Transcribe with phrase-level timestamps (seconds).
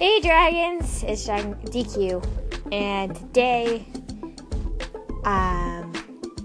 [0.00, 2.24] Hey Dragons, it's Dragon DQ,
[2.72, 3.86] and today,
[5.24, 5.92] um,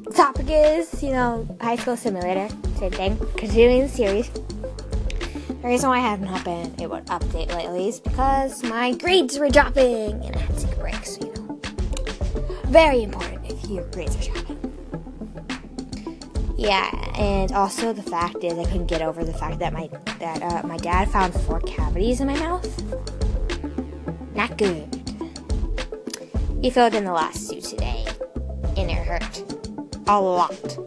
[0.03, 4.29] the topic is, you know, High School Simulator, same thing, continuing the series.
[4.29, 9.39] The reason why I have not been able to update lately is because my grades
[9.39, 11.61] were dropping, and I had to take a break, so, you know,
[12.65, 14.59] very important if your grades are dropping.
[16.57, 20.43] Yeah, and also the fact is I couldn't get over the fact that my that
[20.43, 23.24] uh, my dad found four cavities in my mouth.
[24.57, 25.01] Good.
[26.61, 28.05] He filled in the last two today,
[28.77, 29.43] and it hurt
[30.07, 30.77] a lot.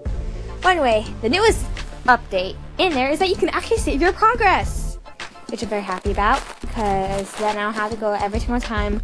[0.62, 1.64] But anyway, the newest
[2.04, 4.98] update in there is that you can actually save your progress,
[5.50, 9.02] which I'm very happy about because then I don't have to go every single time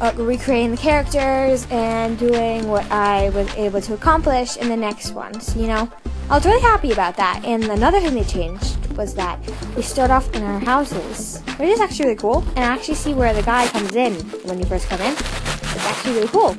[0.00, 5.12] uh, recreating the characters and doing what I was able to accomplish in the next
[5.12, 5.56] ones.
[5.56, 5.90] You know,
[6.28, 7.44] I was really happy about that.
[7.44, 9.38] And another thing they changed was that
[9.76, 12.42] we start off in our houses, which is actually really cool.
[12.56, 14.14] And I actually see where the guy comes in
[14.44, 15.12] when you first come in.
[15.12, 16.56] It's actually really cool.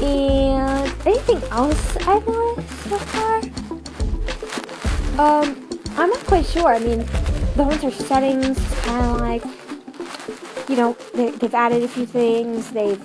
[0.00, 3.38] And anything else I've noticed so far?
[5.18, 6.68] Um, I'm not quite sure.
[6.68, 6.98] I mean,
[7.56, 9.44] the ones are settings kind of like,
[10.68, 13.02] you know, they, they've added a few things, they've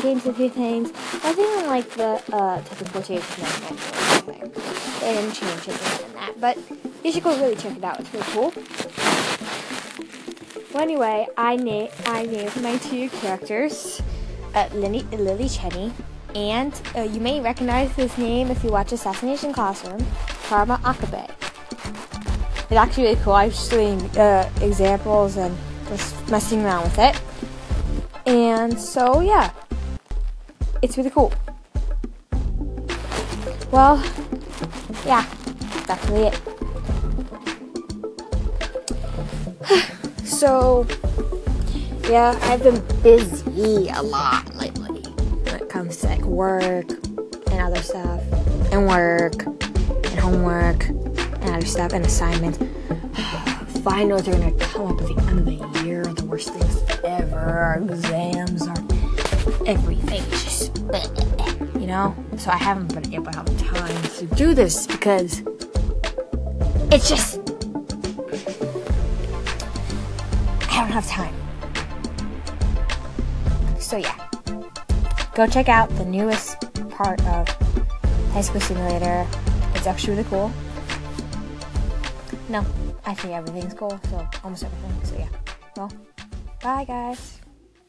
[0.00, 0.92] changed a few things.
[1.22, 3.44] Nothing like the uh, teleportation
[5.04, 6.58] and didn't change anything in that, but
[7.06, 8.00] you should go really check it out.
[8.00, 8.52] It's really cool.
[10.74, 14.02] Well, anyway, I named I named my two characters,
[14.54, 15.92] uh, Lily, Lily Cheney,
[16.34, 20.04] and uh, you may recognize this name if you watch Assassination Classroom,
[20.48, 21.30] Karma Akabane.
[22.68, 23.34] It's actually really cool.
[23.34, 25.56] I was just doing uh, examples and
[25.88, 27.20] just messing around with it,
[28.26, 29.52] and so yeah,
[30.82, 31.32] it's really cool.
[33.70, 34.02] Well,
[35.06, 35.24] yeah,
[35.86, 36.55] that's really it.
[40.36, 40.86] So,
[42.10, 47.80] yeah, I've been busy a lot lately when it comes to like work and other
[47.80, 48.20] stuff,
[48.70, 52.58] and work and homework and other stuff and assignments.
[53.82, 57.38] Finals are gonna come up at the end of the year, the worst things ever.
[57.38, 58.84] Our exams are
[59.64, 60.22] everything.
[60.30, 60.76] Just,
[61.80, 62.14] you know.
[62.36, 65.42] So I haven't been able to have time to do this because
[66.92, 67.45] it's just
[70.76, 71.34] I don't have time.
[73.80, 74.14] So yeah,
[75.34, 76.60] go check out the newest
[76.90, 77.48] part of
[78.32, 79.26] High School Simulator.
[79.74, 80.52] It's actually really cool.
[82.50, 82.62] No,
[83.06, 85.04] I think everything's cool, so almost everything.
[85.04, 85.28] So yeah,
[85.78, 85.90] well,
[86.62, 87.40] bye guys.